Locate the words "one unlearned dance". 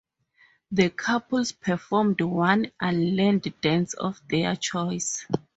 2.21-3.93